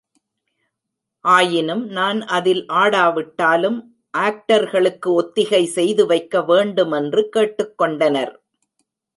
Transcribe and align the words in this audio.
ஆயினும் 1.25 1.83
நான் 1.87 2.21
அதில் 2.21 2.65
ஆடாவிட்டாலும், 2.65 3.77
ஆக்டர்களுக்கு 4.17 5.13
ஒத்திகை 5.13 5.65
செய்து 5.65 6.05
வைக்க 6.05 6.41
வேண்டுமென்று 6.41 7.29
கேட்டுக் 7.29 7.77
கொண்டனர். 7.77 8.33